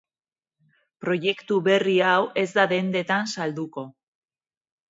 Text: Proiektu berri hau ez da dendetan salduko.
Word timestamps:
Proiektu 1.05 1.59
berri 1.69 1.95
hau 2.13 2.17
ez 2.45 2.49
da 2.57 2.67
dendetan 2.75 3.31
salduko. 3.37 3.85